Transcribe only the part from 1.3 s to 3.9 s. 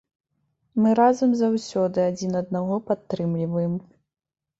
заўсёды, адзін аднаго падтрымліваем.